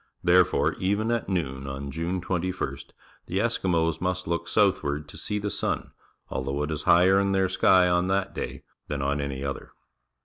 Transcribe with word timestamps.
Therefore, 0.23 0.73
even 0.79 1.11
at 1.11 1.29
noon 1.29 1.67
on 1.67 1.91
June 1.91 2.21
21st, 2.21 2.89
the 3.27 3.37
Eskimos 3.37 4.01
must 4.01 4.25
look 4.25 4.47
southward 4.47 5.07
to 5.09 5.15
see 5.15 5.37
the 5.37 5.51
sun, 5.51 5.91
although 6.27 6.63
it 6.63 6.71
is 6.71 6.81
higher 6.89 7.19
in 7.19 7.33
their 7.33 7.45
^ky 7.47 7.93
on 7.95 8.07
that 8.07 8.33
day 8.33 8.63
than 8.87 9.03
on 9.03 9.21
any 9.21 9.43
other. 9.43 9.73